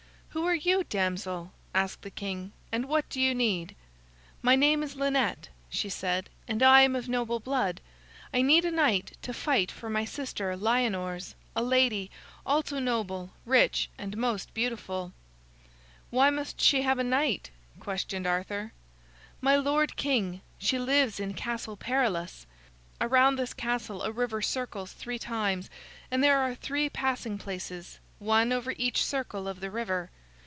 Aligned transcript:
"Who 0.33 0.45
are 0.45 0.55
you, 0.55 0.85
damsel?" 0.85 1.51
asked 1.75 2.03
the 2.03 2.09
king, 2.09 2.53
"and 2.71 2.85
what 2.87 3.09
do 3.09 3.19
you 3.19 3.35
need?" 3.35 3.75
"My 4.41 4.55
name 4.55 4.81
is 4.81 4.95
Lynette," 4.95 5.49
she 5.69 5.89
said, 5.89 6.29
"and 6.47 6.63
I 6.63 6.83
am 6.83 6.95
of 6.95 7.09
noble 7.09 7.41
blood. 7.41 7.81
I 8.33 8.41
need 8.41 8.63
a 8.63 8.71
knight 8.71 9.17
to 9.23 9.33
fight 9.33 9.69
for 9.69 9.89
my 9.89 10.05
sister 10.05 10.55
Lyonors, 10.55 11.35
a 11.53 11.61
lady, 11.61 12.09
also 12.45 12.79
noble, 12.79 13.31
rich, 13.45 13.89
and 13.97 14.15
most 14.15 14.53
beautiful." 14.53 15.11
"Why 16.11 16.29
must 16.29 16.61
she 16.61 16.83
have 16.83 16.97
a 16.97 17.03
knight?" 17.03 17.49
questioned 17.81 18.25
Arthur. 18.25 18.71
"My 19.41 19.57
Lord 19.57 19.97
King, 19.97 20.39
she 20.57 20.79
lives 20.79 21.19
in 21.19 21.33
Castle 21.33 21.75
Perilous. 21.75 22.45
Around 23.01 23.35
this 23.35 23.53
castle 23.53 24.01
a 24.01 24.13
river 24.13 24.41
circles 24.41 24.93
three 24.93 25.19
times, 25.19 25.69
and 26.09 26.23
there 26.23 26.39
are 26.39 26.55
three 26.55 26.89
passing 26.89 27.37
places, 27.37 27.99
one 28.17 28.53
over 28.53 28.71
each 28.77 29.03
circle 29.03 29.45
of 29.45 29.59
the 29.59 29.69
river. 29.69 30.09